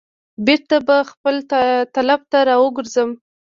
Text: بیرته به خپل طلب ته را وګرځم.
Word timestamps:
بیرته 0.45 0.77
به 0.87 0.97
خپل 1.11 1.35
طلب 1.95 2.21
ته 2.31 2.39
را 2.47 2.55
وګرځم. 2.63 3.09